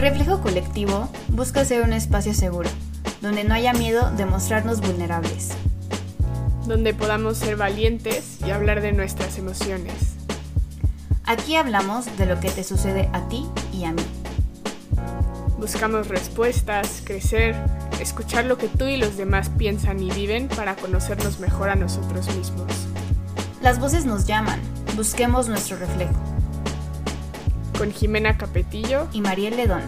[0.00, 2.70] Reflejo Colectivo busca ser un espacio seguro,
[3.20, 5.50] donde no haya miedo de mostrarnos vulnerables.
[6.66, 10.14] Donde podamos ser valientes y hablar de nuestras emociones.
[11.26, 14.02] Aquí hablamos de lo que te sucede a ti y a mí.
[15.58, 17.54] Buscamos respuestas, crecer,
[18.00, 22.34] escuchar lo que tú y los demás piensan y viven para conocernos mejor a nosotros
[22.34, 22.72] mismos.
[23.60, 24.60] Las voces nos llaman,
[24.96, 26.29] busquemos nuestro reflejo.
[27.80, 29.80] Con Jimena Capetillo y Mariel Ledón.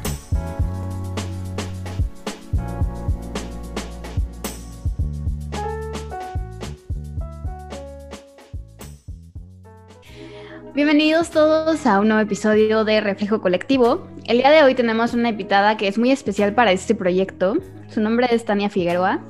[10.75, 14.09] Bienvenidos todos a un nuevo episodio de Reflejo Colectivo.
[14.25, 17.59] El día de hoy tenemos una invitada que es muy especial para este proyecto.
[17.91, 19.21] Su nombre es Tania Figueroa.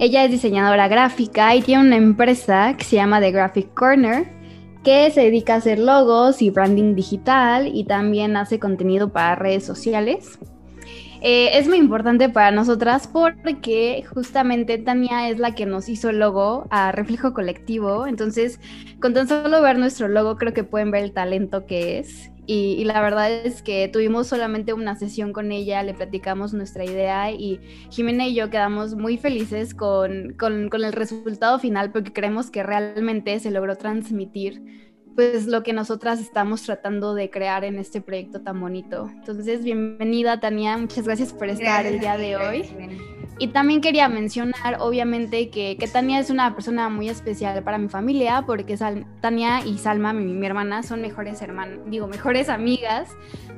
[0.00, 4.39] Ella es diseñadora gráfica y tiene una empresa que se llama The Graphic Corner,
[4.82, 9.64] que se dedica a hacer logos y branding digital y también hace contenido para redes
[9.64, 10.38] sociales.
[11.22, 16.18] Eh, es muy importante para nosotras porque justamente Tania es la que nos hizo el
[16.18, 18.06] logo a Reflejo Colectivo.
[18.06, 18.58] Entonces,
[19.00, 22.30] con tan solo ver nuestro logo, creo que pueden ver el talento que es.
[22.52, 27.30] Y, la verdad es que tuvimos solamente una sesión con ella, le platicamos nuestra idea
[27.30, 32.64] y Jimena y yo quedamos muy felices con, con, el resultado final porque creemos que
[32.64, 34.89] realmente se logró transmitir
[35.20, 39.10] pues lo que nosotras estamos tratando de crear en este proyecto tan bonito.
[39.12, 42.64] Entonces, bienvenida Tania, muchas gracias por estar el día de hoy.
[43.38, 47.90] Y también quería mencionar, obviamente, que, que, Tania es una persona muy especial para mi
[47.90, 48.78] familia, porque
[49.20, 53.10] Tania y Salma, mi, mi hermana, son mejores hermanas, digo, mejores amigas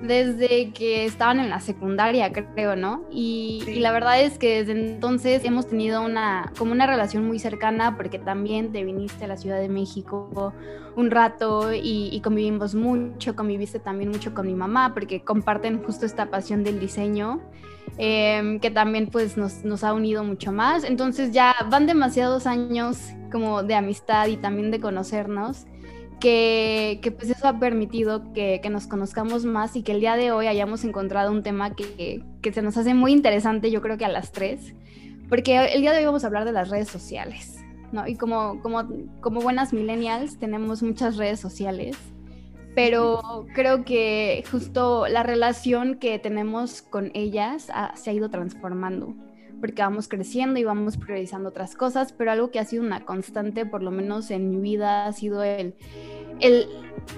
[0.02, 3.04] desde que estaban en la secundaria, creo, ¿no?
[3.12, 7.38] Y, y, la verdad es que desde entonces hemos tenido una, como una relación muy
[7.38, 10.52] cercana, porque también te viniste a la Ciudad de México
[10.96, 16.30] un rato y, convivimos mucho, conviviste también mucho con mi mamá, porque comparten justo esta
[16.30, 17.40] pasión del diseño.
[17.98, 20.84] Em, que también pues nos, ha unido mucho más.
[20.84, 22.98] Entonces ya van demasiados años
[23.31, 25.66] como de amistad y también de conocernos,
[26.20, 30.47] que, pues eso ha permitido que, nos conozcamos más y que el día de hoy
[30.47, 34.32] hayamos encontrado un tema que, se nos hace muy interesante, yo creo que a las
[34.32, 34.75] tres,
[35.28, 37.62] porque el día de hoy vamos a hablar de las redes sociales.
[37.92, 38.06] ¿No?
[38.06, 38.88] Y como, como,
[39.20, 41.97] como buenas millennials tenemos muchas redes sociales
[42.75, 49.14] pero creo que justo la relación que tenemos con ellas se ha ido transformando,
[49.60, 53.66] porque vamos creciendo y vamos priorizando otras cosas, pero algo que ha sido una constante,
[53.66, 55.75] por lo menos en mi vida, ha sido el,
[56.41, 56.66] el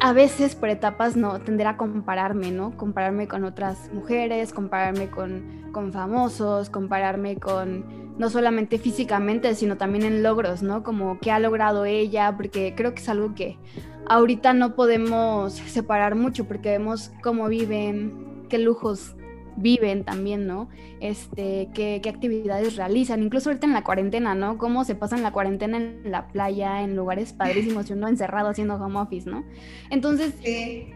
[0.01, 2.77] a veces por etapas no tender a compararme, ¿no?
[2.77, 10.05] Compararme con otras mujeres, compararme con, con famosos, compararme con no solamente físicamente, sino también
[10.05, 10.83] en logros, ¿no?
[10.83, 13.59] Como qué ha logrado ella, porque creo que es algo que
[14.07, 19.17] ahorita no podemos separar mucho porque vemos cómo viven, qué lujos
[19.57, 20.69] viven también, ¿no?
[21.01, 24.59] Este, qué, qué, actividades realizan, incluso ahorita en la cuarentena, ¿no?
[24.59, 28.75] Cómo se pasan la cuarentena en la playa, en lugares padrísimos y uno encerrado haciendo
[28.75, 29.45] home office, ¿no?
[29.91, 30.35] Entonces,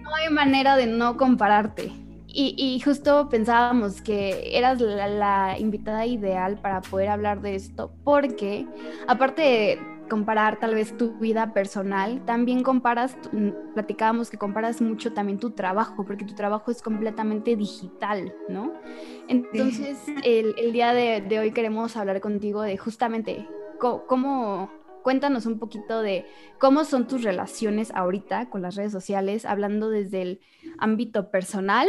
[0.03, 1.93] no hay manera de no compararte.
[2.41, 7.91] Y, y justo pensábamos que eras la, la invitada ideal para poder hablar de esto,
[8.05, 8.65] porque
[9.09, 9.79] aparte de
[10.09, 13.17] comparar tal vez tu vida personal, también comparas,
[13.75, 18.73] platicábamos que comparas mucho también tu trabajo, porque tu trabajo es completamente digital, ¿no?
[19.27, 23.49] Entonces, el, el, día de, de, hoy queremos hablar contigo de justamente
[23.81, 24.71] cómo,
[25.03, 26.25] cuéntanos un poquito de
[26.61, 30.41] cómo son tus relaciones ahorita con las redes sociales, hablando desde el
[30.79, 31.89] ámbito personal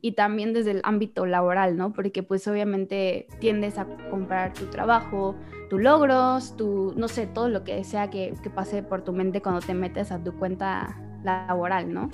[0.00, 1.92] y también desde el ámbito laboral, ¿no?
[1.92, 5.34] Porque pues obviamente tiendes a comprar tu trabajo,
[5.68, 9.42] tus logros, tu, no sé, todo lo que sea que, que, pase por tu mente
[9.42, 12.10] cuando te metes a tu cuenta laboral, ¿no?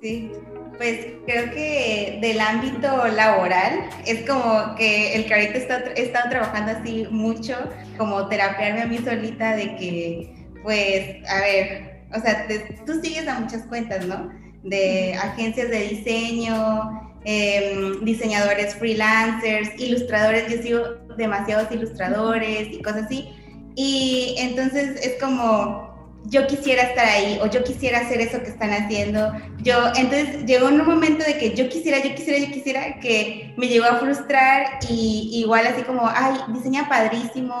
[0.00, 0.30] Sí,
[0.76, 7.06] pues creo que del ámbito laboral es como que el que está, estado trabajando así
[7.10, 7.54] mucho,
[7.96, 12.46] como terapiarme a mí solita de que, pues, a ver, o sea,
[12.86, 14.30] tú sigues a muchas cuentas, ¿no?
[14.62, 20.80] De agencias de diseño, eh, diseñadores freelancers, ilustradores, yo sigo
[21.16, 23.28] demasiados ilustradores y cosas así.
[23.74, 25.87] Y entonces es como,
[26.28, 29.32] yo quisiera estar ahí o yo quisiera hacer eso que están haciendo.
[29.62, 33.66] Yo, entonces llegó un momento de que yo quisiera, yo quisiera, yo quisiera, que me
[33.66, 37.54] llegó a frustrar y igual así como, ay, diseña padrísimo,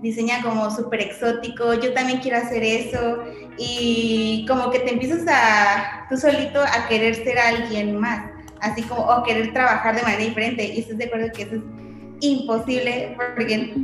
[0.00, 3.22] diseña como súper exótico, yo también quiero hacer eso
[3.58, 8.30] y como que te empiezas a, tú solito a querer ser alguien más,
[8.60, 11.62] así como, o querer trabajar de manera diferente y estás de acuerdo que eso es
[12.20, 13.74] imposible porque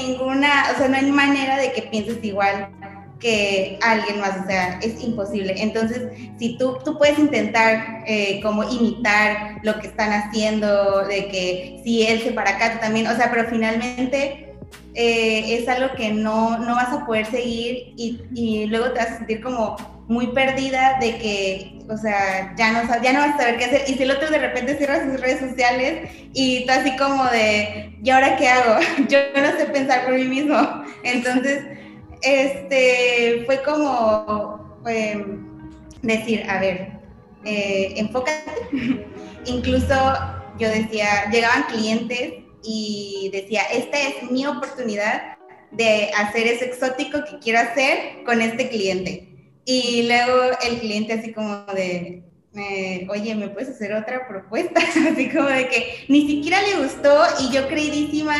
[0.00, 2.68] ninguna, o sea, no hay manera de que pienses igual
[3.80, 5.54] alguien más, o sea, es imposible.
[5.56, 11.80] Entonces, si tú, tú puedes intentar eh, como imitar lo que están haciendo, de que
[11.84, 14.54] si él se para acá, también, o sea, pero finalmente
[14.94, 19.12] eh, es algo que no, no vas a poder seguir y, y, luego te vas
[19.12, 19.76] a sentir como
[20.06, 23.84] muy perdida de que, o sea, ya no, ya no vas a saber qué hacer.
[23.88, 27.96] Y si el otro de repente cierra sus redes sociales y tú así como de,
[28.02, 28.80] ¿y ahora qué hago?
[29.08, 30.56] Yo no sé pensar por mí mismo.
[31.02, 31.64] Entonces
[32.24, 35.70] este, fue como em,
[36.02, 36.92] decir, a ver,
[37.44, 38.50] eh, enfócate.
[39.46, 39.94] Incluso
[40.58, 45.36] yo decía, llegaban clientes y decía, esta es mi oportunidad
[45.70, 49.28] de hacer eso exótico que quiero hacer con este cliente.
[49.66, 52.22] Y luego el cliente así como de,
[53.08, 54.80] oye, ¿me puedes hacer otra propuesta?
[55.12, 58.36] así como de que ni siquiera le gustó y yo creidísima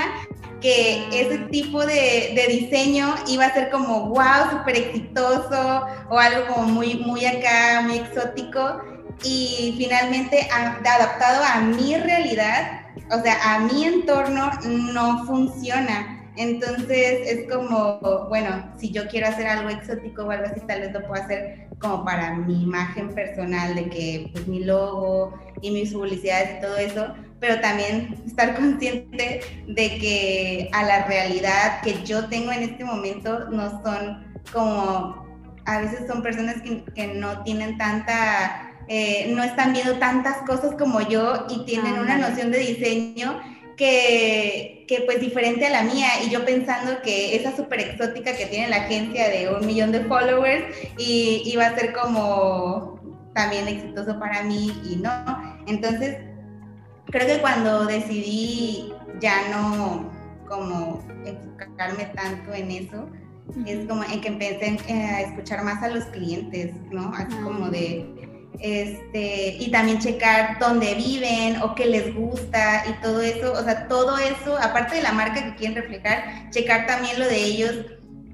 [0.65, 6.69] que ese tipo de, diseño iba a ser como wow, súper exitoso o algo como
[6.69, 8.81] muy, muy acá, muy exótico.
[9.23, 12.81] Y finalmente adaptado a mi realidad,
[13.11, 16.27] o sea, a mi entorno no funciona.
[16.37, 18.01] Entonces es como,
[18.31, 21.69] bueno, si yo quiero hacer algo exótico o algo así, tal vez lo puedo hacer
[21.79, 26.77] como para mi imagen personal de que pues mi logo y mis publicidades y todo
[26.79, 27.15] eso,
[27.45, 33.51] pero también estar consciente de que a la realidad que yo tengo en este momento
[33.51, 35.27] no son como,
[35.67, 41.03] a veces son personas que, no tienen tanta, eh, no están viendo tantas cosas como
[41.03, 43.39] yo y tienen una noción de diseño
[43.77, 48.47] que, que, pues diferente a la mía y yo pensando que esa súper exótica que
[48.47, 50.65] tiene la agencia de un millón de followers
[50.97, 52.99] y iba a ser como
[53.35, 55.61] también exitoso para mí y no.
[55.67, 56.17] Entonces,
[57.15, 60.11] creo que cuando decidí ya no
[60.49, 63.09] como enfocarme tanto en eso,
[63.67, 67.13] es como en que empecé a escuchar más a los clientes, ¿no?
[67.15, 68.05] Así como de,
[68.59, 73.87] este, y también checar dónde viven o qué les gusta y todo eso, o sea,
[73.87, 77.77] todo eso, aparte de la marca que quieren reflejar, checar también lo de ellos,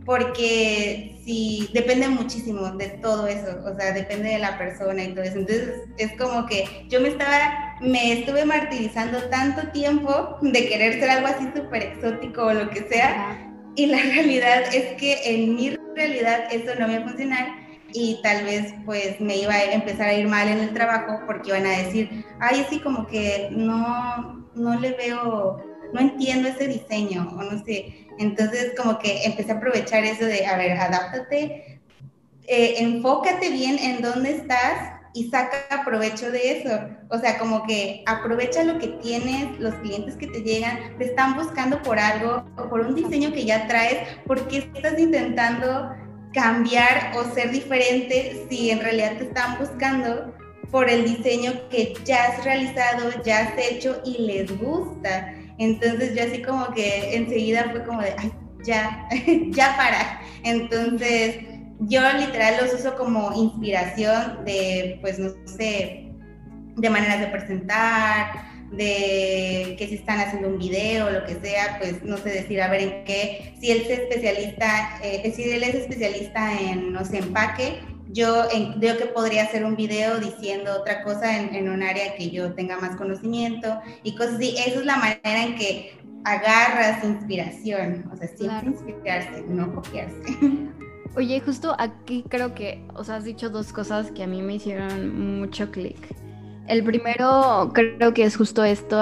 [0.04, 5.24] porque sí, depende muchísimo de todo eso, o sea, depende de la persona y todo
[5.24, 5.38] eso.
[5.38, 11.10] Entonces, es como que yo me estaba, me estuve martirizando tanto tiempo de querer ser
[11.10, 15.76] algo así súper exótico o lo que sea, y la realidad es que en mi
[15.94, 17.46] realidad eso no iba a funcionar
[17.92, 21.50] y tal vez pues me iba a empezar a ir mal en el trabajo porque
[21.50, 25.62] iban a decir, ay, sí, como que no, no le veo,
[25.92, 28.06] no entiendo ese diseño o no sé.
[28.20, 31.80] Entonces, como que empecé a aprovechar eso de, a ver, adáptate,
[32.46, 36.78] eh, enfócate bien en dónde estás y saca provecho de eso.
[37.08, 41.34] O sea, como que aprovecha lo que tienes, los clientes que te llegan, te están
[41.34, 45.90] buscando por algo o por un diseño que ya traes, porque estás intentando
[46.34, 50.34] cambiar o ser diferente si en realidad te están buscando
[50.70, 55.34] por el diseño que ya has realizado, ya has hecho y les gusta.
[55.60, 58.32] Entonces yo así como que enseguida fue como de, ay,
[58.64, 59.06] ya,
[59.50, 60.22] ya para.
[60.42, 61.36] Entonces
[61.80, 66.08] yo literal los uso como inspiración de, pues no sé,
[66.76, 72.02] de maneras de presentar, de que si están haciendo un video lo que sea, pues
[72.04, 75.74] no sé decir, a ver en qué, si él es especialista, eh, si él es
[75.74, 77.80] especialista en, no sé, empaque,
[78.12, 78.44] yo
[78.78, 82.78] creo que podría hacer un video diciendo otra cosa en, un área que yo tenga
[82.78, 84.56] más conocimiento y cosas así.
[84.58, 90.22] Esa es la manera en que agarras inspiración, o sea, siempre inspirarse, no copiarse.
[91.16, 94.54] Oye, justo aquí creo que, o sea, has dicho dos cosas que a mí me
[94.54, 95.98] hicieron mucho clic.
[96.68, 99.00] El primero creo que es justo esto,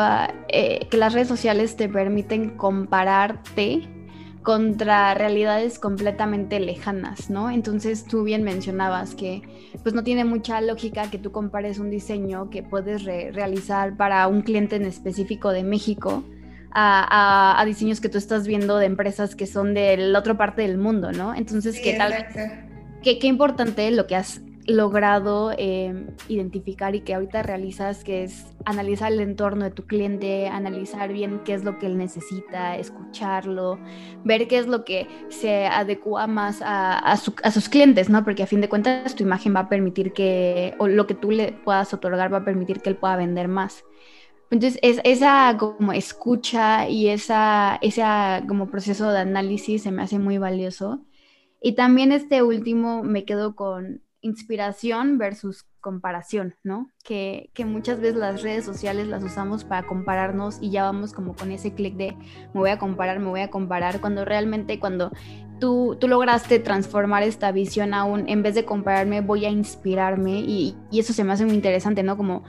[0.48, 3.86] eh, que las redes sociales te permiten compararte
[4.48, 7.50] contra realidades completamente lejanas, ¿no?
[7.50, 9.42] Entonces tú bien mencionabas que
[9.82, 14.40] pues no tiene mucha lógica que tú compares un diseño que puedes realizar para un
[14.40, 16.24] cliente en específico de México
[16.72, 20.78] a, diseños que tú estás viendo de empresas que son de la otra parte del
[20.78, 21.34] mundo, ¿no?
[21.34, 22.14] Entonces, ¿qué tal?
[23.02, 28.46] Qué, qué importante lo que has logrado em, identificar y que ahorita realizas, que es
[28.64, 33.78] analizar el entorno de tu cliente, analizar bien qué es lo que él necesita, escucharlo,
[34.24, 38.24] ver qué es lo que se adecua más a, sus clientes, ¿no?
[38.24, 41.30] Porque a fin de cuentas tu imagen va a permitir que, o lo que tú
[41.30, 43.84] le puedas otorgar va a permitir que él pueda vender más.
[44.50, 48.02] Entonces, es, esa como escucha y esa, ese
[48.48, 51.04] como proceso de análisis se me hace muy valioso.
[51.60, 56.90] Y también este último me quedo con inspiración versus comparación, ¿no?
[57.02, 61.50] Que, muchas veces las redes sociales las usamos para compararnos y ya vamos como con
[61.50, 62.12] ese clic de
[62.52, 65.10] me voy a comparar, me voy a comparar, cuando realmente cuando
[65.58, 70.76] tú, tú lograste transformar esta visión aún, en vez de compararme, voy a inspirarme y,
[70.90, 72.18] y eso se me hace muy interesante, ¿no?
[72.18, 72.44] Como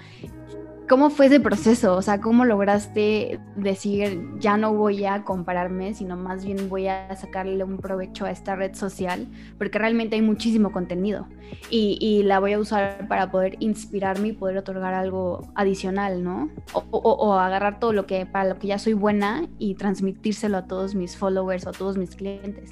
[0.89, 1.95] ¿Cómo fue ese proceso?
[1.95, 7.15] O sea, ¿cómo lograste decir, ya no voy a compararme, sino más bien voy a
[7.15, 9.27] sacarle un provecho a esta red social?
[9.59, 11.27] Porque realmente hay muchísimo contenido
[11.69, 16.49] y, la voy a usar para poder inspirarme y poder otorgar algo adicional, ¿no?
[16.73, 20.95] O, agarrar todo lo que, para lo que ya soy buena y transmitírselo a todos
[20.95, 22.71] mis followers o a todos mis clientes.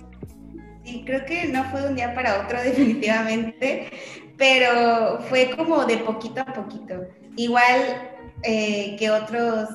[0.84, 3.92] Sí, creo que no fue de un día para otro definitivamente,
[4.38, 6.96] pero fue como de poquito a poquito.
[7.38, 8.12] Igual
[8.44, 9.70] eh, que otros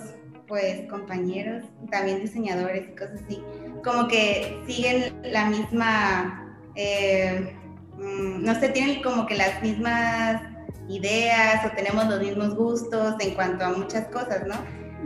[0.46, 3.42] pues compañeros, también diseñadores y cosas así,
[3.82, 7.56] como que siguen la misma, eh,
[7.96, 10.42] mm, no sé, tienen como que las mismas
[10.88, 14.56] ideas o tenemos los mismos gustos en cuanto a muchas cosas, ¿no?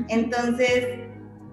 [0.08, 0.98] Entonces,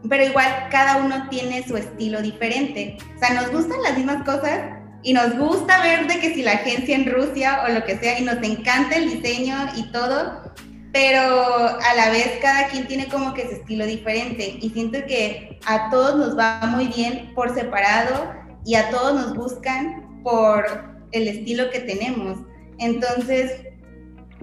[0.10, 2.98] pero igual cada uno tiene su estilo diferente.
[3.16, 4.60] O sea, nos gustan las mismas cosas
[5.04, 8.20] y nos gusta ver de que si la agencia en Rusia o lo que sea,
[8.20, 10.54] y nos encanta el diseño y todo,
[10.94, 15.60] pero a la vez cada quien tiene como que su estilo diferente y siento que
[15.66, 18.32] a todos nos va muy bien por separado
[18.64, 20.66] y a todos nos buscan por
[21.12, 22.38] el estilo que tenemos.
[22.78, 23.66] Entonces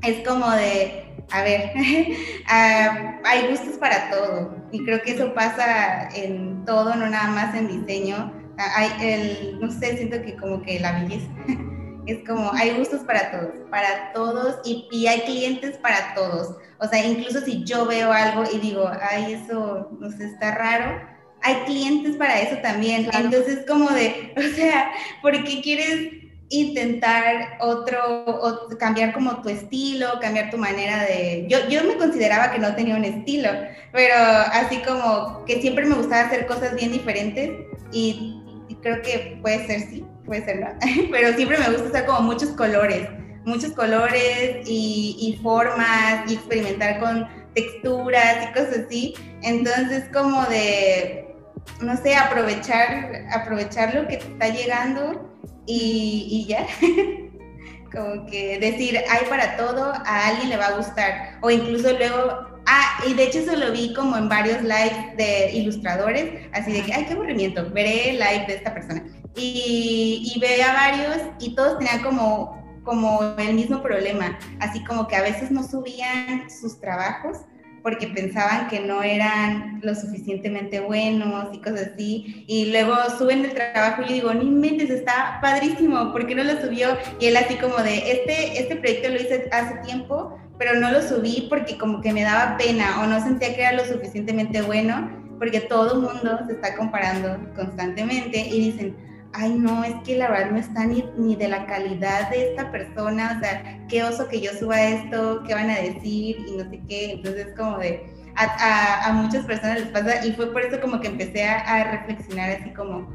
[0.03, 1.71] es como de, a ver,
[2.49, 7.55] ah, hay gustos para todo y creo que eso pasa en todo, no nada más
[7.55, 8.33] en diseño.
[8.59, 11.31] Ah, hay el, no sé, siento que como que la belleza
[12.11, 16.57] Es como, hay gustos para todos, para todos y, hay clientes para todos.
[16.81, 21.01] O sea, incluso si yo veo algo y digo, ay, eso, no sé, está raro,
[21.41, 23.09] hay clientes para eso también.
[23.13, 24.91] Entonces, como de, o sea,
[25.23, 26.15] ¿por qué quieres
[26.49, 31.47] intentar otro, o cambiar como tu estilo, cambiar tu manera de...
[31.49, 33.51] Yo, yo me consideraba que no tenía un estilo,
[33.93, 37.53] pero así como que siempre me gustaba hacer cosas bien diferentes
[37.93, 38.37] y
[38.83, 40.69] creo que puede ser sí, puede ser no,
[41.11, 43.09] pero siempre me gusta usar como muchos colores,
[43.45, 49.15] muchos colores y, y, formas y experimentar con texturas y cosas así.
[49.43, 51.35] Entonces como de,
[51.81, 55.29] no sé, aprovechar, aprovechar lo que te está llegando
[55.67, 56.65] y, y ya.
[57.93, 61.39] como que decir, hay para todo, a alguien le va a gustar.
[61.41, 65.51] O incluso luego Ah, y de hecho eso lo vi como en varios lives de
[65.55, 69.03] ilustradores, así de que, ay, qué aburrimiento, veré el live de esta persona.
[69.37, 75.17] Y, y veía varios y todos tenían como, como el mismo problema, así como que
[75.17, 77.39] a veces no subían sus trabajos
[77.83, 82.45] porque pensaban que no eran lo suficientemente buenos y cosas así.
[82.47, 86.45] Y luego suben el trabajo y yo digo, ni mentes, está padrísimo, ¿por qué no
[86.45, 86.97] lo subió?
[87.19, 91.03] Y él así como de, este, este proyecto lo hice hace tiempo, pero no lo
[91.03, 95.11] subí porque como que me daba pena o no sentía que era lo suficientemente bueno,
[95.39, 98.97] porque todo el mundo se está comparando constantemente y dicen,
[99.33, 102.71] ay no, es que la verdad no está ni, ni de la calidad de esta
[102.71, 106.69] persona, o sea, qué oso que yo suba esto, qué van a decir y no
[106.69, 108.07] sé qué, entonces como de,
[108.37, 111.93] a, a, muchas personas les pasa y fue por eso como que empecé a, a
[111.93, 113.09] reflexionar así como,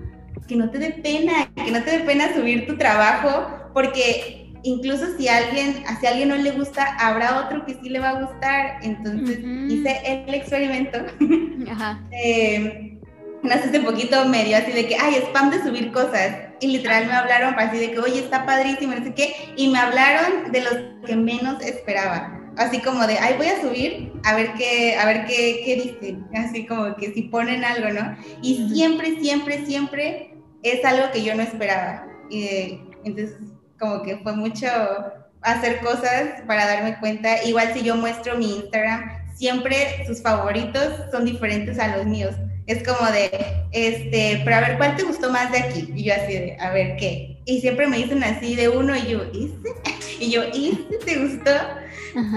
[0.47, 5.17] que no te dé pena, que no te dé pena subir tu trabajo, porque incluso
[5.17, 8.21] si alguien, si a alguien no le gusta, habrá otro que sí le va a
[8.21, 8.79] gustar.
[8.83, 10.99] Entonces hice el experimento.
[11.69, 11.99] Ajá.
[13.51, 16.37] eh, hace poquito medio así de que, ay, spam de subir cosas.
[16.59, 19.53] Y literal me hablaron así de que, oye, está padrísimo, no sé qué.
[19.55, 20.73] Y me hablaron de los
[21.05, 22.31] que menos esperaba.
[22.57, 26.25] Así como de, ay, voy a subir a ver qué, a ver qué, qué dicen.
[26.33, 28.17] Así como que si ponen algo, ¿no?
[28.41, 32.07] Y siempre, siempre, siempre es algo que yo no esperaba.
[32.29, 33.37] Y entonces
[33.79, 34.67] como que fue mucho
[35.41, 37.43] hacer cosas para darme cuenta.
[37.43, 42.35] Igual si yo muestro mi Instagram, siempre sus favoritos son diferentes a los míos.
[42.67, 43.29] Es como de,
[43.71, 45.91] este, pero a ver, ¿cuál te gustó más de aquí?
[45.95, 47.37] Y yo así de, a ver, ¿qué?
[47.45, 49.69] Y siempre me dicen así de uno y yo, ¿este?
[50.19, 51.51] Y yo, ¿este te gustó?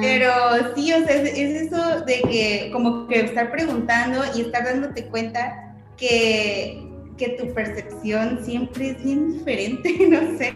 [0.01, 0.33] Pero
[0.75, 5.05] sí, o sea, es, es, eso de que como que estar preguntando y estar dándote
[5.07, 10.55] cuenta que que tu percepción siempre es bien diferente, no sé,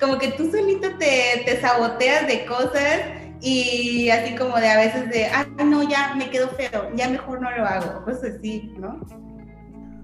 [0.00, 3.00] como que tú solito te, te saboteas de cosas
[3.44, 7.42] y así como de a veces de, ah, no, ya me quedo feo, ya mejor
[7.42, 9.00] no lo hago, pues así, ¿no?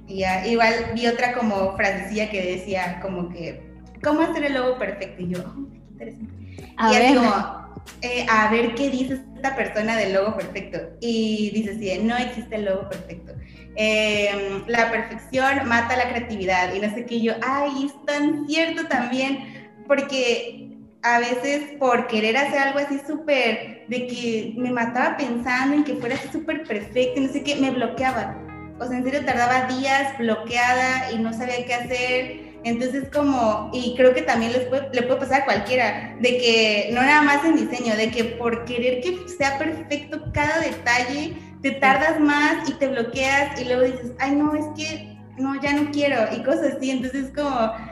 [0.06, 3.62] Y ya, igual vi otra como frasecilla que decía como que,
[4.04, 5.22] ¿cómo hacer el logo perfecto?
[5.22, 6.34] Y yo, oh, qué interesante.
[6.58, 10.78] y así como, eh, a ver qué dice esta persona del logo perfecto.
[11.00, 13.32] Y dice así, no existe el logo perfecto.
[13.76, 18.86] Em, la perfección mata la creatividad y no sé qué, yo, ay, es tan cierto
[18.86, 20.69] también, porque
[21.02, 25.94] a veces por querer hacer algo así súper, de que me mataba pensando en que
[25.96, 28.36] fuera así súper perfecto y no sé qué, me bloqueaba.
[28.78, 33.94] O sea, en serio tardaba días bloqueada y no sabía qué hacer Entonces como, y
[33.96, 37.44] creo que también les puede, le puede pasar a cualquiera, de que no nada más
[37.44, 42.72] en diseño, de que por querer que sea perfecto cada detalle, te tardas más y
[42.74, 46.74] te bloqueas y luego dices, ay no, es que no, ya no quiero y cosas
[46.76, 46.90] así.
[46.90, 47.89] Entonces como...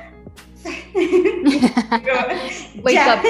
[2.91, 3.23] ya.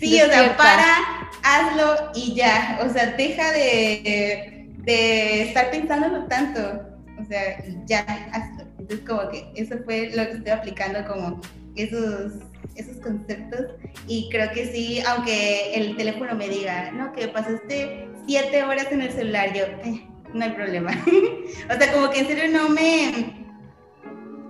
[0.00, 2.80] Sí, o sea, para, hazlo y ya.
[2.82, 6.82] O sea, deja de, de estar pensándolo tanto.
[7.20, 8.00] O sea, ya,
[8.32, 8.64] hazlo.
[8.78, 11.40] Entonces, como que eso fue lo que estoy aplicando, como
[11.76, 12.34] esos,
[12.74, 13.66] esos conceptos.
[14.06, 19.02] Y creo que sí, aunque el teléfono me diga, no, que pasaste siete horas en
[19.02, 20.92] el celular, yo, eh, no hay problema.
[21.70, 23.46] o sea, como que en serio no me.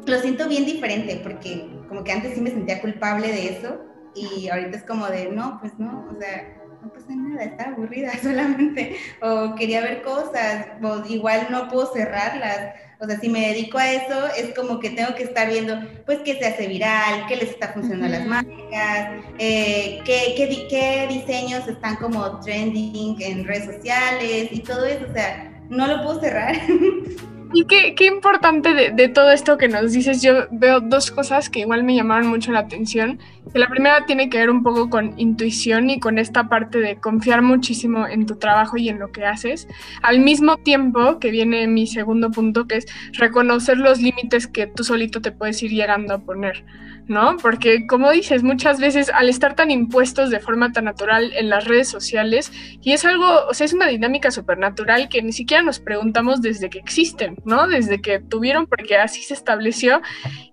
[0.07, 3.81] Lo siento bien diferente, porque como que antes sí me sentía culpable de eso
[4.15, 8.13] y ahorita es como de, no, pues no, o sea, no pasa nada, está aburrida
[8.23, 12.75] solamente, o quería ver cosas, o igual no puedo cerrarlas.
[13.01, 16.19] O sea, si me dedico a eso, es como que tengo que estar viendo, pues,
[16.25, 21.07] qué se hace viral, qué les está funcionando a las marcas, eh, qué, qué, qué
[21.09, 25.07] diseños están como trending en redes sociales y todo eso.
[25.09, 26.57] O sea, no lo puedo cerrar.
[27.53, 31.49] Y qué, qué importante de, de, todo esto que nos dices, yo veo dos cosas
[31.49, 33.19] que igual me llamaron mucho la atención.
[33.53, 36.97] Que la primera tiene que ver un poco con intuición y con esta parte de
[36.97, 39.67] confiar muchísimo en tu trabajo y en lo que haces.
[40.03, 44.85] Al mismo tiempo que viene mi segundo punto, que es reconocer los límites que tú
[44.85, 46.65] solito te puedes ir llegando a poner.
[47.09, 47.37] ¿No?
[47.39, 51.65] Porque como dices, muchas veces al estar tan impuestos de forma tan natural en las
[51.65, 55.81] redes sociales, y es algo, o sea, es una dinámica supernatural que ni siquiera nos
[55.81, 57.67] preguntamos desde que existen, ¿no?
[57.67, 60.01] Desde que tuvieron, porque así se estableció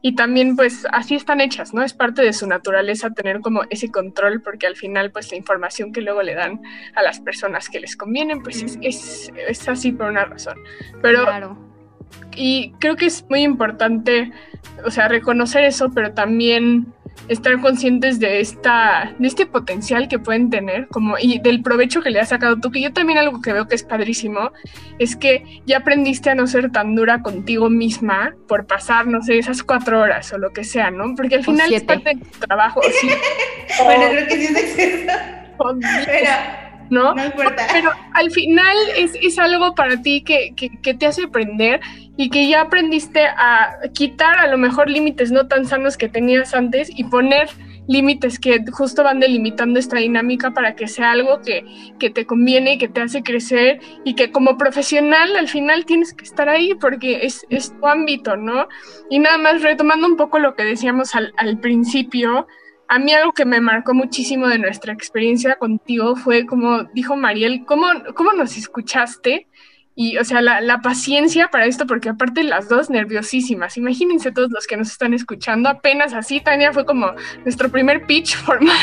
[0.01, 1.83] y también pues así están hechas, ¿no?
[1.83, 5.91] Es parte de su naturaleza tener como ese control, porque al final pues la información
[5.91, 6.61] que luego le dan
[6.95, 10.57] a las personas que les convienen, pues es, es, es así por una razón.
[11.01, 11.23] Pero...
[11.23, 11.74] Claro
[12.35, 14.31] y creo que es muy importante,
[14.85, 16.93] o sea, reconocer eso, pero también
[17.27, 22.11] estar conscientes de esta de este potencial que pueden tener como y del provecho que
[22.11, 24.51] le has sacado tú que yo también algo que veo que es padrísimo
[24.99, 29.39] es que ya aprendiste a no ser tan dura contigo misma por pasar no sé
[29.39, 32.39] esas cuatro horas o lo que sea no porque al final es parte de tu
[32.39, 33.09] trabajo ¿sí?
[33.83, 35.13] bueno creo que sí es exceso.
[36.05, 37.15] Pero ¿no?
[37.23, 37.67] importa.
[37.71, 41.79] Pero al final es, es algo para ti que, que, te hace aprender
[42.17, 46.53] y que ya aprendiste a quitar a lo mejor límites no tan sanos que tenías
[46.53, 47.49] antes y poner
[47.87, 51.65] límites que justo van delimitando esta dinámica para que sea algo que,
[51.99, 56.13] que, te conviene y que te hace crecer y que como profesional al final tienes
[56.13, 58.67] que estar ahí porque es, es tu ámbito, ¿no?
[59.09, 62.47] Y nada más retomando un poco lo que decíamos al, al principio,
[62.87, 67.63] a mí algo que me marcó muchísimo de nuestra experiencia contigo fue como dijo Mariel,
[67.65, 69.47] cómo, cómo nos escuchaste
[69.97, 73.77] y, o sea, la, paciencia para esto, porque aparte las dos nerviosísimas.
[73.77, 77.13] Imagínense todos los que nos están escuchando, apenas así, Tania fue como
[77.45, 78.75] nuestro primer pitch formal,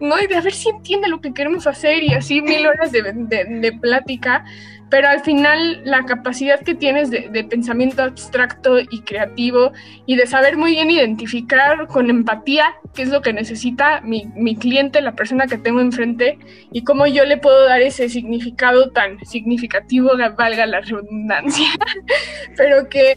[0.00, 0.20] ¿no?
[0.20, 3.02] Y de a ver si entiende lo que queremos hacer y así mil horas de,
[3.02, 4.44] de plática
[4.92, 9.72] pero al final la capacidad que tienes de, pensamiento abstracto y creativo
[10.04, 14.54] y de saber muy bien identificar con empatía qué es lo que necesita mi, mi,
[14.54, 16.38] cliente, la persona que tengo enfrente
[16.72, 21.68] y cómo yo le puedo dar ese significado tan significativo, valga la redundancia,
[22.58, 23.16] pero que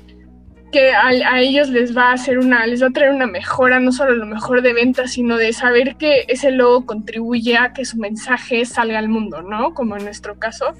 [0.71, 3.79] que a, a, ellos les va a hacer una, les va a traer una mejora,
[3.79, 7.85] no solo lo mejor de ventas, sino de saber que ese logo contribuye a que
[7.85, 9.73] su mensaje salga al mundo, ¿no?
[9.73, 10.73] Como en nuestro caso.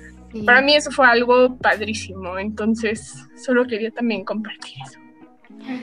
[0.43, 4.99] Para mí eso fue algo padrísimo, entonces solo quería también compartir eso.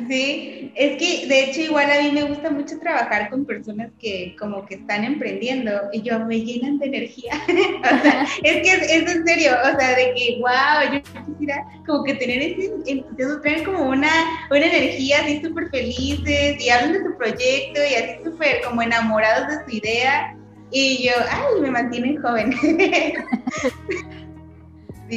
[0.09, 4.37] Sí, es que de hecho igual a mí me gusta mucho trabajar con personas que
[4.39, 7.33] como que están emprendiendo y yo me llenan de energía.
[7.49, 11.65] o sea, es que es, es, en serio, o sea, de que wow, yo quisiera
[11.87, 14.11] como que tener ese entusiasmo, tener como una,
[14.51, 19.49] una energía así súper felices y hablan de su proyecto y así súper como enamorados
[19.49, 20.37] de su idea
[20.71, 22.55] y yo, ay, me mantienen joven.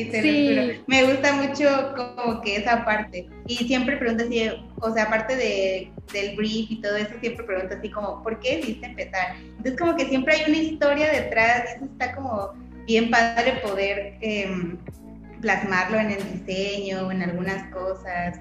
[0.03, 3.27] Sí, Me gusta mucho como que esa parte.
[3.47, 4.49] Y siempre pregunto así,
[4.81, 8.57] o sea, aparte de, del brief y todo eso, siempre pregunto así como, ¿por qué
[8.57, 9.35] decidiste empezar?
[9.57, 12.53] Entonces como que siempre hay una historia detrás y eso está como
[12.85, 14.77] bien padre poder em,
[15.41, 18.39] plasmarlo en el diseño, en algunas cosas.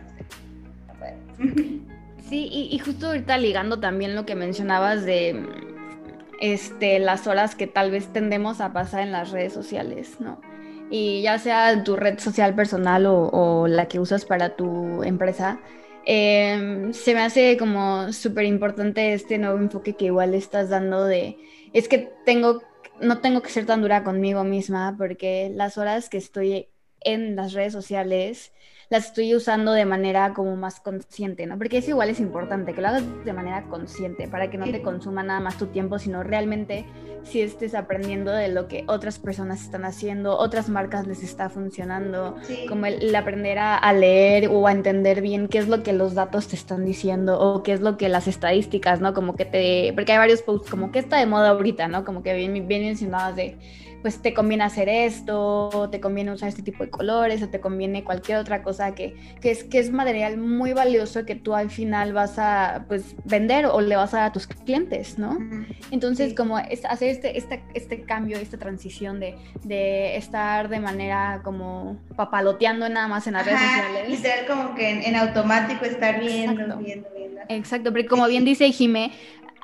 [2.28, 5.46] Sí, y, y justo ahorita ligando también lo que mencionabas de
[6.40, 10.40] este, las horas que tal vez tendemos a pasar en las redes sociales, ¿no?
[10.96, 15.58] Y ya sea tu red social personal o, la que usas para tu empresa,
[16.06, 21.36] em, se me hace como súper importante este nuevo enfoque que igual estás dando de,
[21.72, 22.62] es que tengo,
[23.00, 26.68] no tengo que ser tan dura conmigo misma porque las horas que estoy
[27.00, 28.52] en las redes sociales
[28.90, 31.58] las estoy usando de manera como más consciente, ¿no?
[31.58, 34.82] Porque eso igual es importante, que lo hagas de manera consciente, para que no te
[34.82, 36.86] consuma nada más tu tiempo, sino realmente
[37.24, 42.36] si estés aprendiendo de lo que otras personas están haciendo, otras marcas les está funcionando,
[42.68, 46.48] como el, aprender a, leer o a entender bien qué es lo que los datos
[46.48, 49.14] te están diciendo o qué es lo que las estadísticas, ¿no?
[49.14, 52.04] Como que te, porque hay varios posts como que está de moda ahorita, ¿no?
[52.04, 53.56] Como que vienen, vienen mencionadas de
[54.04, 58.04] pues te conviene hacer esto, te conviene usar este tipo de colores, o te conviene
[58.04, 62.12] cualquier otra cosa que, que, es, que es material muy valioso que tú al final
[62.12, 65.38] vas a pues, vender o le vas a dar a tus clientes, ¿no?
[65.90, 71.96] Entonces, como hacer este, este, este cambio, esta transición de, de estar de manera como
[72.14, 74.10] papaloteando nada más en las redes sociales.
[74.10, 77.40] Literal como que en, automático estar viendo, viendo, viendo.
[77.48, 79.12] Exacto, pero como bien dice Jimé,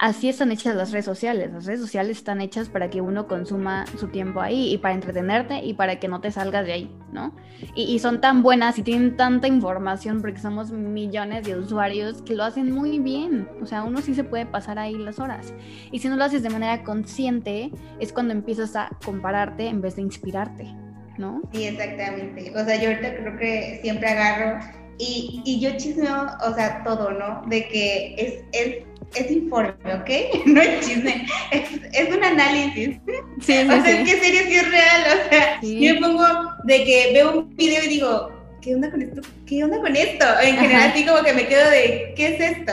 [0.01, 1.53] así están hechas las redes sociales.
[1.53, 5.63] Las redes sociales están hechas para que uno consuma su tiempo ahí y para entretenerte
[5.63, 7.37] y para que no te salgas de ahí, ¿no?
[7.75, 12.45] Y, son tan buenas y tienen tanta información porque somos millones de usuarios que lo
[12.45, 13.47] hacen muy bien.
[13.61, 15.53] O sea, uno sí se puede pasar ahí las horas.
[15.93, 19.97] Y si no lo haces de manera consciente, es cuando empiezas a compararte en vez
[19.97, 20.75] de inspirarte,
[21.19, 21.43] ¿no?
[21.53, 22.51] Sí, exactamente.
[22.57, 24.65] O sea, yo ahorita creo que siempre agarro
[24.97, 27.43] y, y yo chismeo, o sea, todo, ¿no?
[27.49, 30.11] De que es, es es informe, ¿ok?
[30.47, 32.99] No es chisme, es, un análisis.
[33.41, 36.27] Sí, o sea, es que serio sí es real, o sea, yo me pongo
[36.65, 39.21] de que veo un video y digo, ¿qué onda con esto?
[39.47, 40.25] ¿Qué onda con esto?
[40.43, 42.73] En general, así como que me quedo de, ¿qué es esto?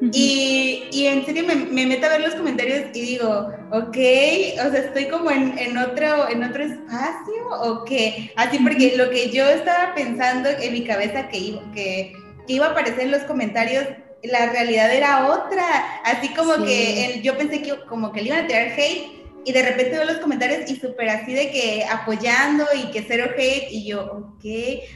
[0.00, 4.70] y, y, en serio me, me, meto a ver los comentarios y digo, ok, o
[4.70, 9.30] sea, estoy como en, en, otro, en otro espacio o qué, así porque lo que
[9.30, 12.12] yo estaba pensando en mi cabeza que, que,
[12.46, 13.88] que iba a aparecer en los comentarios
[14.22, 16.00] la realidad era otra.
[16.04, 19.62] Así como que yo pensé que como que le iban a tirar hate y de
[19.62, 23.86] repente veo los comentarios y súper así de que apoyando y que cero hate y
[23.86, 24.44] yo, ok.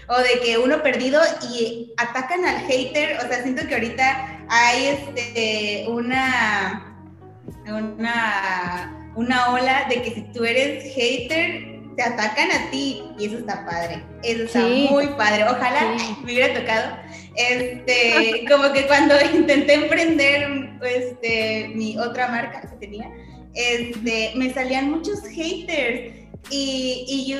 [0.09, 3.17] O de que uno perdido y atacan al hater.
[3.19, 6.99] O sea, siento que ahorita hay este, una,
[7.67, 13.39] una, una ola de que si tú eres hater, te atacan a ti y eso
[13.39, 14.05] está padre.
[14.23, 15.45] Eso está muy padre.
[15.45, 16.97] Ojalá me hubiera tocado
[17.37, 23.11] este, como que cuando intenté emprender este, mi otra marca que tenía,
[23.55, 26.15] este, me salían muchos haters.
[26.51, 27.39] Y, y yo,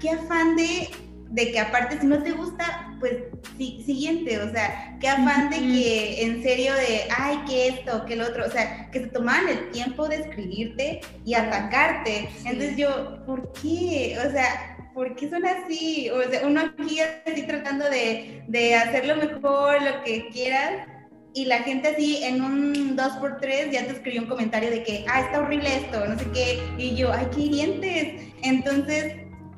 [0.00, 0.88] qué afán de,
[1.30, 3.14] de que aparte si no te gusta, pues
[3.56, 8.26] siguiente, o sea, qué afán de que en serio de, ay, que esto, que lo
[8.26, 12.28] otro, o sea, que se tomaban el tiempo de escribirte y atacarte.
[12.44, 14.18] Entonces yo, ¿por qué?
[14.26, 16.08] O sea, ¿por qué son así?
[16.08, 20.88] O sea, uno aquí así tratando de, de hacerlo mejor, lo que quieras,
[21.34, 25.20] y la gente así en un 2x3 ya te escribió un comentario de que, ah,
[25.20, 28.22] está horrible esto, no sé qué, y yo, ay, qué hirientes.
[28.42, 29.16] Entonces,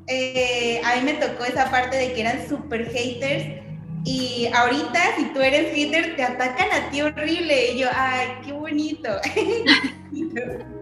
[0.08, 3.44] eh, a mí me tocó esa parte de que eran super haters,
[4.04, 8.52] y ahorita, si tú eres hater, te atacan a ti horrible, y yo, ay, qué
[8.52, 9.08] bonito.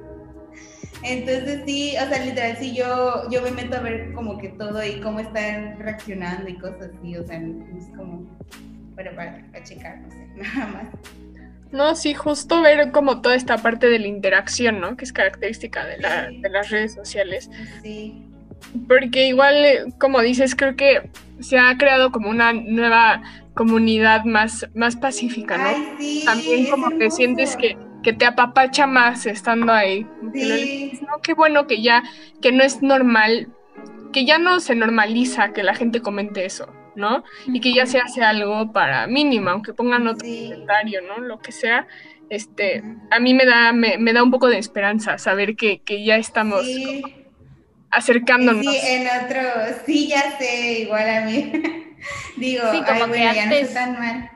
[1.07, 4.85] Entonces sí, o sea, literal, sí, yo, yo me meto a ver como que todo
[4.85, 8.27] y cómo están reaccionando y cosas así, o sea, es como,
[8.95, 10.87] bueno, para, checar, no sé, nada más.
[11.71, 14.97] No, sí, justo ver como toda esta parte de la interacción, ¿no?
[14.97, 17.51] Que es característica de, la, de las redes sociales.
[17.83, 18.25] Sí.
[18.89, 23.23] Porque igual, como dices, creo que se ha creado como una nueva
[23.55, 25.69] comunidad más, más pacífica, ¿no?
[25.69, 30.07] Ay, sí, También como que sientes que que te apapacha más estando ahí.
[30.33, 31.01] Sí.
[31.09, 32.05] no, qué bueno que ya,
[32.41, 33.49] que no es normal,
[34.13, 37.25] que ya no se normaliza que la gente comente eso, ¿no?
[37.49, 41.19] Y que ya se hace algo para mínima, aunque pongan otro comentario, ¿no?
[41.19, 41.89] Lo que sea.
[42.31, 46.65] Este, a mí me da, me, da un poco de esperanza saber que, ya estamos
[47.91, 48.65] acercándonos.
[48.65, 49.41] Sí, en otro,
[49.85, 51.53] sí, ya sé, igual a mí.
[52.37, 54.36] Digo, como que ya no tan mal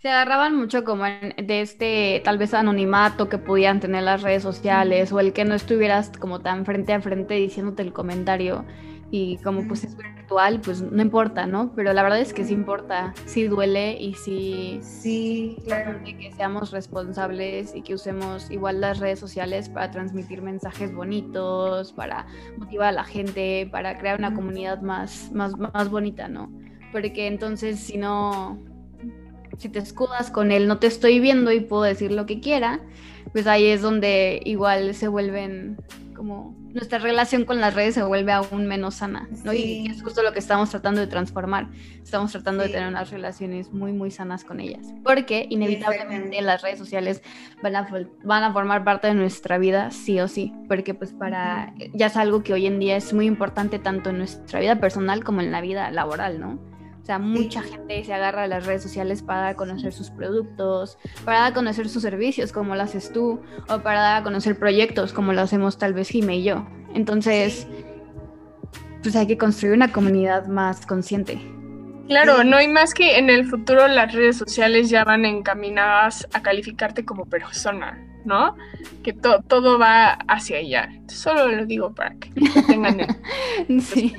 [0.00, 5.12] se agarraban mucho como de este tal vez anonimato que podían tener las redes sociales
[5.12, 8.64] o el que no estuvieras como tan frente a frente diciéndote el comentario
[9.10, 11.72] y como pues es virtual pues no importa, ¿no?
[11.74, 16.70] Pero la verdad es que sí importa, sí duele y sí sí, claro que seamos
[16.70, 22.92] responsables y que usemos igual las redes sociales para transmitir mensajes bonitos, para motivar a
[22.92, 26.52] la gente, para crear una comunidad más más más bonita, ¿no?
[26.92, 28.67] Porque entonces si no
[29.58, 32.80] si te escudas con él, no te estoy viendo y puedo decir lo que quiera,
[33.32, 35.76] pues ahí es donde igual se vuelven
[36.16, 39.52] como nuestra relación con las redes se vuelve aún menos sana, ¿no?
[39.52, 41.68] Y es justo lo que estamos tratando de transformar.
[42.02, 44.86] Estamos tratando de tener unas relaciones muy, muy sanas con ellas.
[45.04, 47.22] Porque inevitablemente las redes sociales
[47.62, 47.88] van a,
[48.24, 50.52] van a formar parte de nuestra vida, sí o sí.
[50.68, 54.18] Porque pues para, ya es algo que hoy en día es muy importante tanto en
[54.18, 56.58] nuestra vida personal como en la vida laboral, ¿no?
[57.08, 60.98] Sea, mucha gente se agarra a las redes sociales para dar a conocer sus productos,
[61.24, 64.58] para dar a conocer sus servicios como lo haces tú, o para dar a conocer
[64.58, 66.68] proyectos como lo hacemos tal vez Jime y yo.
[66.92, 67.66] Entonces,
[69.02, 71.40] pues hay que construir una comunidad más consciente.
[72.08, 76.42] Claro, no hay más que en el futuro las redes sociales ya van encaminadas a
[76.42, 78.54] calificarte como persona, ¿no?
[79.02, 80.90] Que todo va hacia allá.
[81.06, 82.30] Solo lo digo para que
[82.66, 83.80] tengan el...
[83.80, 84.14] sí.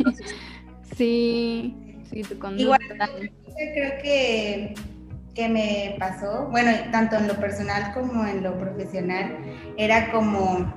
[0.98, 1.89] sí.
[2.58, 2.80] Igual
[3.74, 4.74] creo que,
[5.36, 9.38] que me pasó, bueno, tanto en lo personal como en lo profesional,
[9.78, 10.74] era como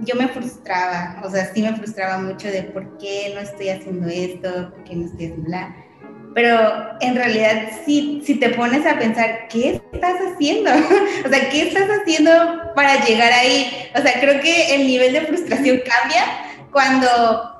[0.00, 4.08] yo me frustraba, o sea, sí me frustraba mucho de por qué no estoy haciendo
[4.08, 5.74] esto, por qué no estoy haciendo la...
[6.34, 6.58] Pero
[7.00, 10.70] en realidad, si, si te pones a pensar, ¿qué estás haciendo?
[11.26, 12.32] o sea, ¿qué estás haciendo
[12.74, 13.70] para llegar ahí?
[13.96, 16.24] O sea, creo que el nivel de frustración cambia
[16.72, 17.53] cuando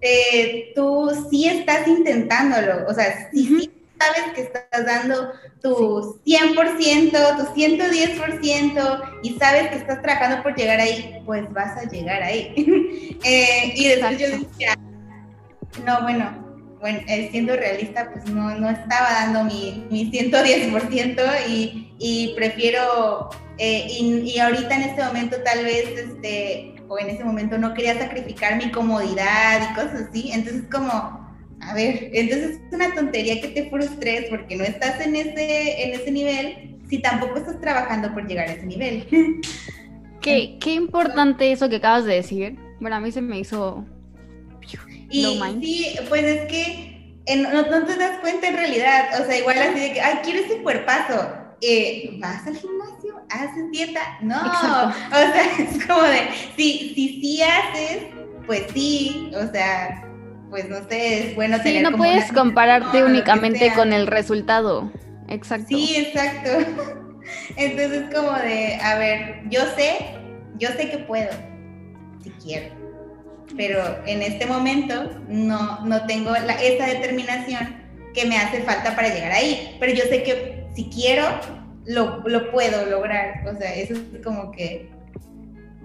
[0.00, 7.60] eh, tú sí estás intentándolo, o sea, sí, sabes que estás dando tu 100%, tu
[7.60, 13.16] 110% y sabes que estás trabajando por llegar ahí, pues vas a llegar ahí.
[13.22, 14.74] Eh, y después yo decía,
[15.84, 21.92] no, bueno, bueno, eh, siendo realista, pues no, no estaba dando mi, mi 110% y,
[21.98, 27.56] y prefiero, y, y, ahorita en este momento tal vez, este, o en ese momento
[27.56, 30.32] no quería sacrificar mi comodidad y cosas así.
[30.32, 30.90] Entonces como,
[31.60, 36.00] a ver, entonces es una tontería que te frustres porque no estás en ese, en
[36.00, 39.06] ese nivel si tampoco estás trabajando por llegar a ese nivel.
[40.20, 42.58] Qué, qué importante eso que acabas de decir.
[42.78, 43.86] Bueno, a mí se me hizo...
[45.08, 49.18] Y sí, pues es que no, no, te das cuenta en realidad.
[49.18, 51.26] O sea, igual así de que, ay, quiero ese cuerpazo.
[51.62, 52.79] Eh, ¿Vas al gimnasio?
[53.30, 54.00] ¿Haces dieta?
[54.20, 58.06] No, o sea, es como de, si sí si, haces,
[58.46, 60.04] pues sí, o sea,
[60.50, 64.90] pues no sé, es bueno sí, no puedes compararte únicamente con el resultado,
[65.28, 65.68] exacto.
[65.68, 66.50] Sí, exacto.
[67.56, 70.16] Entonces como de, a ver, yo sé,
[70.58, 71.30] yo sé que puedo,
[72.22, 72.74] si quiero,
[73.56, 77.80] pero en este momento no, no tengo la, esa determinación
[78.14, 81.24] que me hace falta para llegar ahí, pero yo sé que si quiero,
[81.90, 83.46] lo, lo puedo lograr.
[83.48, 84.88] O sea, eso es como que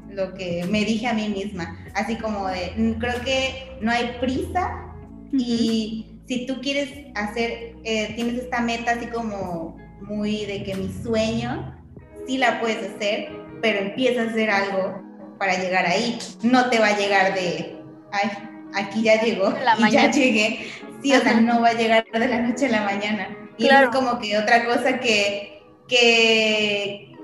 [0.09, 1.77] lo que me dije a mí misma.
[1.93, 4.85] Así como de, creo que no hay prisa
[5.33, 10.93] y si tú quieres hacer, eh, tienes esta meta así como muy de que mi
[11.03, 11.75] sueño,
[12.27, 15.01] sí la puedes hacer, pero empieza a hacer algo
[15.39, 16.19] para llegar ahí.
[16.43, 17.77] No te va a llegar de,
[18.11, 18.29] ay,
[18.75, 20.67] aquí ya llegó y ya llegué.
[21.01, 23.29] Sí, o sea, no va a llegar de la noche a la mañana.
[23.57, 25.54] Y es como que otra cosa que
[25.88, 27.15] que,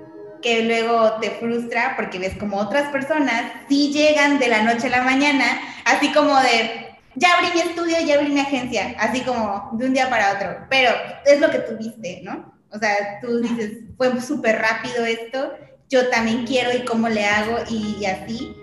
[0.42, 4.92] que luego te frustra porque ves como otras personas sí llegan de la noche a
[4.92, 5.46] la mañana,
[5.86, 9.94] así como de, ya abrí mi estudio, ya abrí mi agencia, así como de un
[9.94, 10.92] día para otro, pero
[11.26, 12.54] es lo que tú viste, ¿no?
[12.72, 15.54] O sea, tú dices, fue súper rápido esto,
[15.90, 18.56] yo también quiero y cómo le hago y así.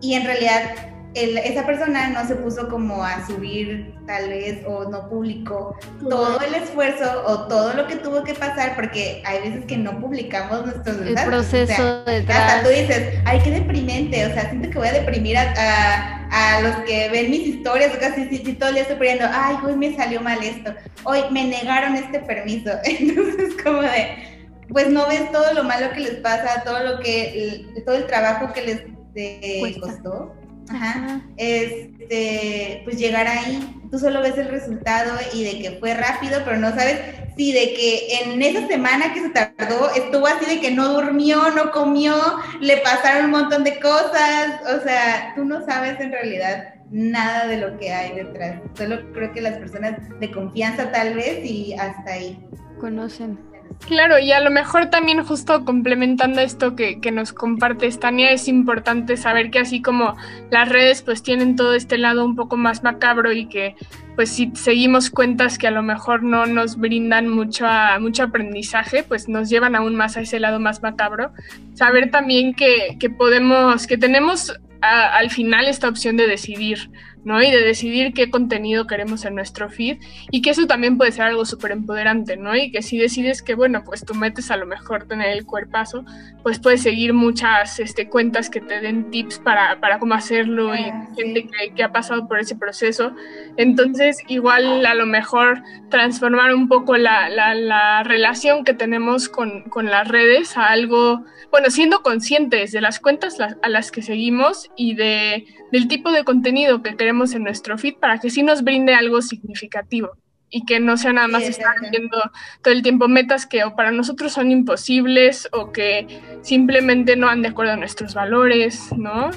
[0.00, 5.08] Y en realidad esa persona no se puso como a subir tal vez o no
[5.08, 5.76] publicó
[6.08, 10.00] todo el esfuerzo o todo lo que tuvo que pasar porque hay veces que no
[10.00, 12.54] publicamos nuestros el proceso detrás.
[12.54, 16.60] Hasta tú dices, ay, qué deprimente, o sea, siento que voy a deprimir a, a,
[16.62, 19.76] los que ven mis historias, o casi si, todo el día estoy poniendo, ay, hoy
[19.76, 20.72] me salió mal esto,
[21.04, 24.32] hoy me negaron este permiso, entonces como de
[24.68, 28.52] pues no ves todo lo malo que les pasa, todo lo que, todo el trabajo
[28.54, 30.32] que les costó
[30.68, 31.20] Ajá.
[31.36, 36.56] Este, pues llegar ahí, tú solo ves el resultado y de que fue rápido, pero
[36.58, 37.00] no sabes
[37.36, 41.50] si de que en esa semana que se tardó estuvo así de que no durmió,
[41.50, 42.14] no comió,
[42.60, 47.56] le pasaron un montón de cosas, o sea, tú no sabes en realidad nada de
[47.56, 48.60] lo que hay detrás.
[48.76, 52.38] Solo creo que las personas de confianza tal vez y hasta ahí.
[52.78, 53.38] Conocen.
[53.86, 58.48] Claro, y a lo mejor también justo complementando esto que, que, nos comparte Tania, es
[58.48, 60.16] importante saber que así como
[60.50, 63.74] las redes pues tienen todo este lado un poco más macabro y que
[64.14, 67.66] pues si seguimos cuentas que a lo mejor no nos brindan mucho,
[68.00, 71.32] mucho aprendizaje, pues nos llevan aún más a ese lado más macabro.
[71.74, 76.90] Saber también que, que podemos, que tenemos al final esta opción de decidir
[77.24, 77.42] ¿no?
[77.42, 79.98] Y de decidir qué contenido queremos en nuestro feed
[80.30, 82.56] y que eso también puede ser algo súper empoderante, ¿no?
[82.56, 86.04] Y que si decides que, bueno, pues tú metes a lo mejor tener el cuerpazo,
[86.42, 90.80] pues puedes seguir muchas este, cuentas que te den tips para, para cómo hacerlo y
[90.80, 93.12] ah, gente que, ha pasado por ese proceso.
[93.56, 99.62] Entonces, igual a lo mejor transformar un poco la, la, la relación que tenemos con,
[99.64, 104.70] con, las redes a algo, bueno, siendo conscientes de las cuentas a las que seguimos
[104.76, 108.62] y de, del tipo de contenido que queremos en nuestro feed para que sí nos
[108.62, 110.10] brinde algo significativo
[110.50, 112.18] y que no sea nada más estar viendo
[112.62, 117.40] todo el tiempo metas que o para nosotros son imposibles o que simplemente no han
[117.40, 119.30] de acuerdo a nuestros valores, ¿no?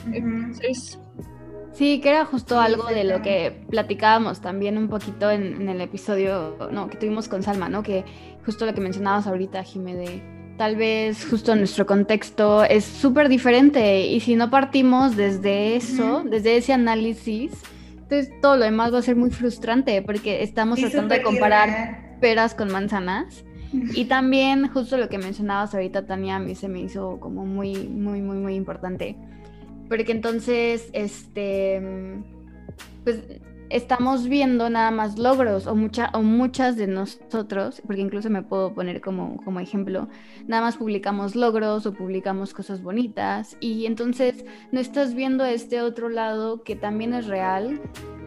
[1.72, 5.82] Sí, que era justo algo de lo que platicábamos también un poquito en, en, el
[5.82, 7.82] episodio no, que tuvimos con Salma, ¿no?
[7.82, 8.04] Que
[8.46, 14.08] justo lo que mencionabas ahorita, Jimé, de tal vez justo nuestro contexto es súper diferente
[14.08, 17.52] y si no partimos desde eso, desde ese análisis,
[17.94, 22.54] entonces todo lo demás va a ser muy frustrante porque estamos tratando de comparar peras
[22.54, 23.44] con manzanas.
[23.94, 27.88] Y también justo lo que mencionabas ahorita, Tania, a mí se me hizo como muy,
[27.88, 29.18] muy, muy, muy importante.
[29.90, 31.82] Porque entonces, este,
[33.04, 33.20] pues
[33.76, 39.02] estamos viendo nada más logros o, o muchas de nosotros, porque incluso me puedo poner
[39.02, 40.08] como, como ejemplo,
[40.48, 46.08] nada más publicamos logros o publicamos cosas bonitas y entonces no estás viendo este otro
[46.08, 47.82] lado que también es real,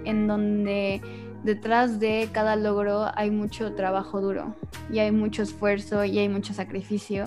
[0.04, 1.00] en donde
[1.44, 4.54] detrás de cada logro hay mucho trabajo duro
[4.92, 7.24] y hay mucho esfuerzo y hay mucho sacrificio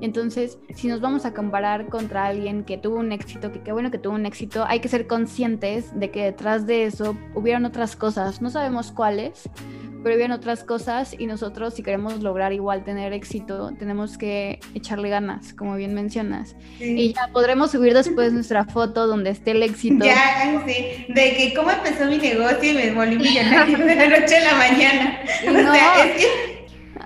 [0.00, 3.90] entonces, si nos vamos a comparar contra alguien que tuvo un éxito, que qué bueno
[3.90, 7.96] que tuvo un éxito, hay que ser conscientes de que detrás de eso hubieron otras
[7.96, 9.48] cosas, no sabemos cuáles,
[10.02, 15.08] pero hubieron otras cosas y nosotros si queremos lograr igual tener éxito, tenemos que echarle
[15.08, 16.54] ganas, como bien mencionas.
[16.78, 20.04] Y ya podremos subir después nuestra foto donde esté el éxito.
[20.04, 24.36] Ya, sí, de que cómo empezó mi negocio y me volví millonario de la noche
[24.36, 25.18] a la mañana.
[25.46, 25.70] No.
[25.70, 26.57] O sea, es que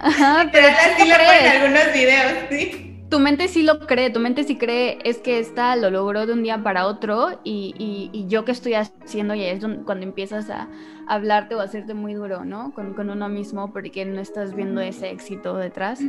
[0.02, 2.88] Ajá, pero así lo en algunos videos, sí.
[3.08, 6.32] Tu mente sí lo cree, tu mente sí cree, es que esta lo logró de
[6.32, 7.74] un día para otro y,
[8.10, 10.68] y, yo que estoy haciendo y es cuando empiezas a
[11.06, 12.72] hablarte o a hacerte muy duro, ¿no?
[12.72, 16.00] Con, con, uno mismo porque no estás viendo ese éxito detrás.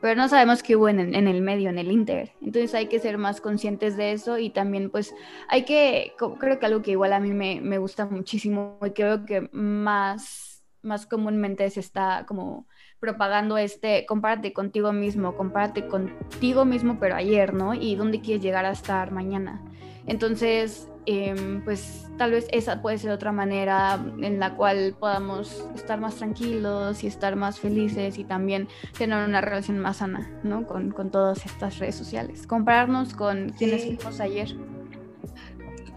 [0.00, 2.32] Pero no sabemos qué hubo en el, en el medio, en el inter.
[2.40, 5.14] Entonces hay que ser más conscientes de eso y también pues
[5.48, 9.24] hay que, creo que algo que igual a mí me, me gusta muchísimo y creo
[9.24, 12.66] que más, más comúnmente se está como
[13.00, 17.74] propagando este, compárate contigo mismo, compárate contigo mismo, pero ayer, ¿no?
[17.74, 19.62] Y dónde quieres llegar a estar mañana.
[20.06, 26.00] Entonces, em, pues tal vez esa puede ser otra manera en la cual podamos estar
[26.00, 30.66] más tranquilos y estar más felices y también tener una relación más sana, ¿no?
[30.66, 32.46] Con, con todas estas redes sociales.
[32.46, 34.56] Compararnos con quienes fuimos ayer.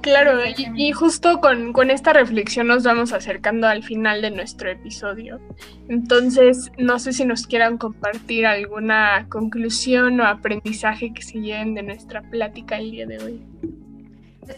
[0.01, 0.39] Claro,
[0.75, 5.39] y, justo con, esta reflexión nos vamos acercando al final de nuestro episodio.
[5.89, 11.83] Entonces, no sé si nos quieran compartir alguna conclusión o aprendizaje que se lleven de
[11.83, 13.41] nuestra plática el día de hoy.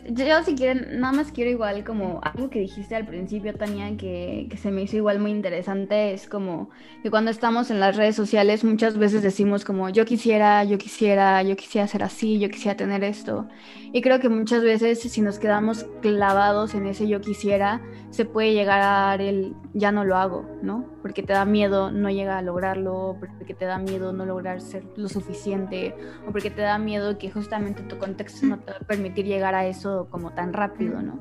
[0.10, 4.48] Yo si quieren, nada más quiero igual como algo que dijiste al principio, Tania, que,
[4.50, 6.70] que, se me hizo igual muy interesante, es como
[7.02, 11.42] que cuando estamos en las redes sociales muchas veces decimos como yo quisiera, yo quisiera,
[11.44, 13.48] yo quisiera ser así, yo quisiera tener esto.
[13.92, 18.54] Y creo que muchas veces si nos quedamos clavados en ese yo quisiera, se puede
[18.54, 20.93] llegar a el ya no lo hago, ¿no?
[21.04, 24.84] Porque te da miedo no llegar a lograrlo, porque te da miedo no lograr ser
[24.96, 25.94] lo suficiente,
[26.28, 29.54] o porque te da miedo que justamente tu contexto no te va a permitir llegar
[29.54, 31.20] a eso como tan rápido, ¿no?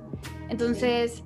[0.49, 1.25] Entonces,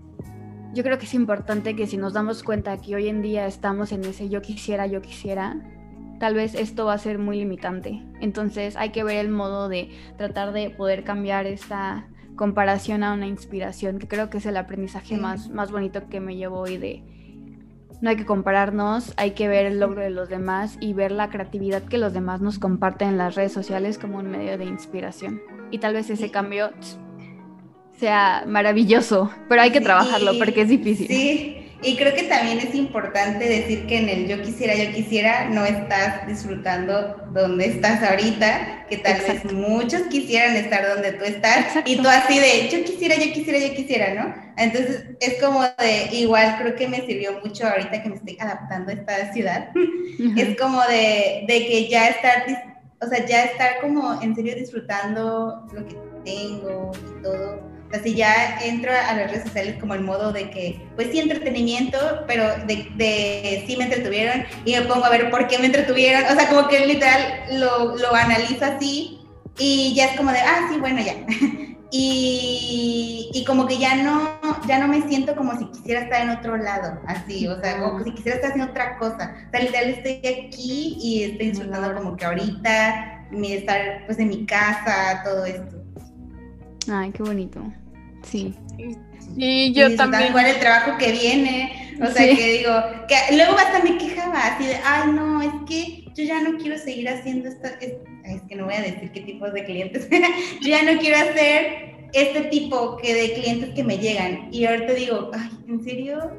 [0.76, 3.92] yo creo que es importante que si nos damos cuenta que hoy en día estamos
[3.92, 5.56] en ese yo quisiera, yo quisiera,
[6.18, 8.02] tal vez esto va a ser muy limitante.
[8.20, 13.26] Entonces hay que ver el modo de tratar de poder cambiar esta comparación a una
[13.26, 17.15] inspiración, que creo que es el aprendizaje más, más bonito que me llevo hoy de
[18.00, 21.30] no hay que compararnos, hay que ver el logro de los demás y ver la
[21.30, 25.40] creatividad que los demás nos comparten en las redes sociales como un medio de inspiración.
[25.70, 26.70] Y tal vez ese cambio
[27.98, 31.06] sea maravilloso, pero hay que trabajarlo porque es difícil.
[31.08, 35.48] Sí, y creo que también es importante decir que en el yo quisiera, yo quisiera,
[35.48, 41.66] no estás disfrutando donde estás ahorita, que tal vez muchos quisieran estar donde tú estás,
[41.84, 44.34] y tú así de yo quisiera, yo quisiera, yo quisiera, ¿no?
[44.56, 48.90] Entonces es como de, igual creo que me sirvió mucho ahorita que me estoy adaptando
[48.90, 49.68] a esta ciudad,
[50.36, 52.46] es como de, de que ya estar,
[53.00, 58.02] o sea, ya estar como en serio disfrutando lo que tengo y todo o sea,
[58.02, 61.98] si ya entro a las redes sociales como el modo de que, pues sí, entretenimiento,
[62.26, 66.24] pero de, de sí me entretuvieron y me pongo a ver por qué me entretuvieron.
[66.24, 69.20] O sea, como que literal lo, lo analizo así
[69.58, 71.14] y ya es como de, ah, sí, bueno, ya.
[71.90, 76.30] y, y, como que ya no, ya no me siento como si quisiera estar en
[76.30, 79.36] otro lado, así, o sea, como si quisiera estar haciendo otra cosa.
[79.46, 84.28] O sea, literal estoy aquí y estoy disfrutando como que ahorita, mi estar pues en
[84.28, 85.75] mi casa, todo esto.
[86.88, 87.60] Ay, qué bonito.
[88.22, 88.54] Sí.
[89.36, 90.28] Y yo también.
[90.28, 92.72] Igual el trabajo que viene, o sea, que digo,
[93.08, 96.78] que luego hasta me quejaba así de, ay, no, es que yo ya no quiero
[96.78, 100.08] seguir haciendo esta, es, es que no voy a decir qué tipos de clientes,
[100.62, 104.48] yo ya no quiero hacer este tipo que de clientes que me llegan.
[104.52, 106.30] Y ahorita digo, ay, ¿en serio?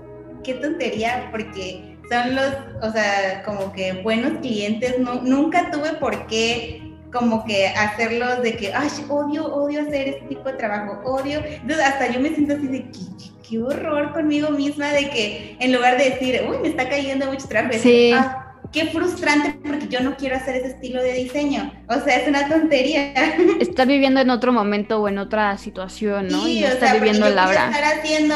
[0.44, 6.26] Qué tontería, porque son los, o sea, como que buenos clientes, no, nunca tuve por
[6.28, 6.87] qué
[7.20, 11.42] como que hacerlos de que, ay, odio, odio hacer este tipo de trabajo, odio.
[11.46, 13.00] Entonces hasta yo me siento así de que,
[13.48, 17.48] qué horror conmigo misma de que en lugar de decir, uy, me está cayendo mucho
[17.48, 18.12] trabajo, sí.
[18.14, 21.72] Ah, qué frustrante porque yo no quiero hacer ese estilo de diseño.
[21.90, 23.14] O sea, es una tontería.
[23.60, 26.44] Está viviendo en otro momento o en otra situación, ¿no?
[26.44, 27.70] Sí, y no está viviendo la hora.
[27.70, 28.36] estar haciendo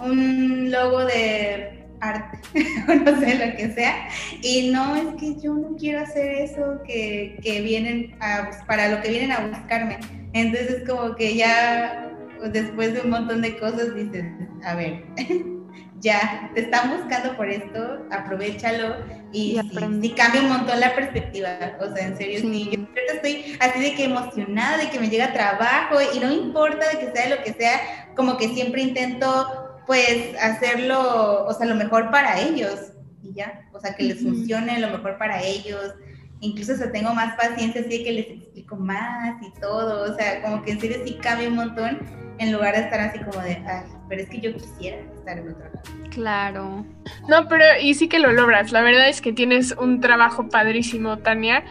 [0.00, 2.38] un logo de arte,
[2.88, 4.08] o no sé lo que sea.
[4.42, 9.00] Y no, es que yo no quiero hacer eso que, que vienen a, para lo
[9.00, 9.98] que vienen a buscarme.
[10.34, 12.10] Entonces, como que ya
[12.50, 14.24] después de un montón de cosas dices,
[14.64, 15.04] a ver,
[16.00, 18.96] ya, te están buscando por esto, aprovechalo
[19.32, 19.60] y,
[20.02, 21.50] y, cambia un montón la perspectiva.
[21.80, 22.70] O sea, en serio, sí.
[22.72, 26.98] yo estoy así de que emocionada de que me llega trabajo y no importa de
[26.98, 27.80] que sea lo que sea,
[28.16, 33.80] como que siempre intento pues hacerlo, o sea, lo mejor para ellos y ya, o
[33.80, 35.94] sea, que les funcione lo mejor para ellos.
[36.40, 40.62] Incluso o tengo más paciencia, así que les explico más y todo, o sea, como
[40.62, 42.00] que en serio sí cambia un montón
[42.38, 45.50] en lugar de estar así como de, ay, pero es que yo quisiera estar en
[45.50, 45.82] otro lado.
[46.10, 46.84] Claro.
[47.28, 48.72] No, pero y sí que lo logras.
[48.72, 51.64] La verdad es que tienes un trabajo padrísimo, Tania.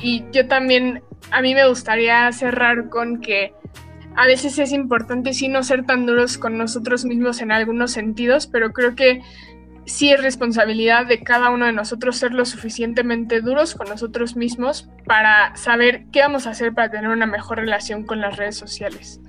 [0.00, 1.02] Y yo también,
[1.32, 3.52] a mí me gustaría cerrar con que
[4.16, 8.46] a veces es importante sí no ser tan duros con nosotros mismos en algunos sentidos,
[8.46, 9.22] pero creo que
[9.84, 14.88] sí es responsabilidad de cada uno de nosotros ser lo suficientemente duros con nosotros mismos
[15.06, 19.20] para saber qué vamos a hacer para tener una mejor relación con las redes sociales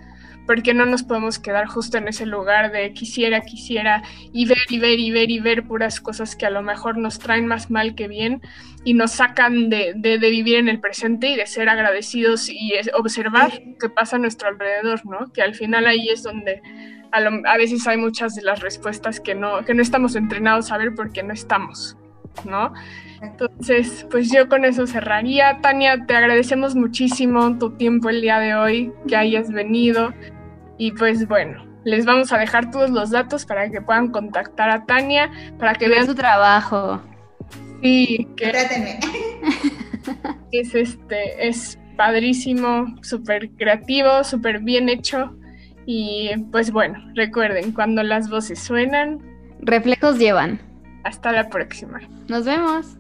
[0.45, 4.79] porque no nos podemos quedar justo en ese lugar de quisiera, quisiera y ver y
[4.79, 7.95] ver y ver y ver puras cosas que a lo mejor nos traen más mal
[7.95, 8.41] que bien
[8.83, 13.51] y nos sacan de, de, vivir en el presente y de ser agradecidos y observar
[13.79, 15.31] qué pasa a nuestro alrededor, ¿no?
[15.31, 16.61] Que al final ahí es donde
[17.11, 20.77] a, a, veces hay muchas de las respuestas que no, que no estamos entrenados a
[20.77, 21.97] ver porque no estamos,
[22.45, 22.73] ¿no?
[23.21, 25.59] Entonces, pues yo con eso cerraría.
[25.61, 30.13] Tania, te agradecemos muchísimo tu tiempo el día de hoy, que hayas venido.
[30.77, 34.85] Y pues bueno, les vamos a dejar todos los datos para que puedan contactar a
[34.85, 37.01] Tania, para que vean su trabajo.
[37.81, 38.49] Sí, que
[40.51, 45.35] es este, es padrísimo, súper creativo, súper bien hecho.
[45.85, 49.19] Y pues bueno, recuerden, cuando las voces suenan,
[49.59, 50.59] reflejos llevan.
[51.03, 52.01] Hasta la próxima.
[52.27, 52.97] Nos vemos.